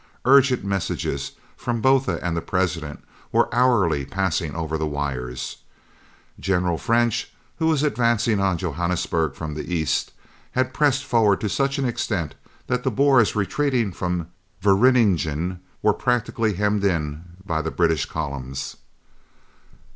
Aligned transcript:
Urgent 0.25 0.63
messages 0.65 1.33
from 1.55 1.79
Botha 1.79 2.19
and 2.25 2.35
the 2.35 2.41
President 2.41 3.03
were 3.31 3.53
hourly 3.53 4.03
passing 4.03 4.55
over 4.55 4.75
the 4.75 4.87
wires. 4.87 5.57
General 6.39 6.79
French, 6.79 7.31
who 7.59 7.67
was 7.67 7.83
advancing 7.83 8.39
on 8.39 8.57
Johannesburg 8.57 9.35
from 9.35 9.53
the 9.53 9.71
east, 9.71 10.11
had 10.53 10.73
pressed 10.73 11.03
forward 11.03 11.39
to 11.41 11.49
such 11.49 11.77
an 11.77 11.85
extent 11.85 12.33
that 12.65 12.81
the 12.81 12.89
Boers 12.89 13.35
retreating 13.35 13.91
from 13.91 14.29
Vereeniging 14.59 15.59
were 15.83 15.93
practically 15.93 16.53
hemmed 16.53 16.83
in 16.83 17.23
by 17.45 17.61
the 17.61 17.69
British 17.69 18.07
columns. 18.07 18.77